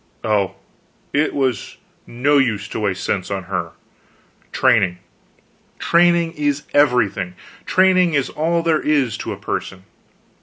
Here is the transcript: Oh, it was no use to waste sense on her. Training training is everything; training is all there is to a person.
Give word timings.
Oh, 0.23 0.55
it 1.13 1.31
was 1.35 1.77
no 2.07 2.39
use 2.39 2.67
to 2.69 2.79
waste 2.79 3.03
sense 3.03 3.29
on 3.29 3.43
her. 3.43 3.73
Training 4.51 4.97
training 5.77 6.31
is 6.33 6.63
everything; 6.73 7.35
training 7.67 8.15
is 8.15 8.27
all 8.31 8.63
there 8.63 8.81
is 8.81 9.15
to 9.19 9.31
a 9.31 9.37
person. 9.37 9.83